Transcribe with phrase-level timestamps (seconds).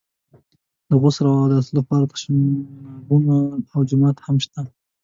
[0.89, 3.35] د غسل او اوداسه لپاره تشنابونه
[3.73, 4.61] او جومات هم شته.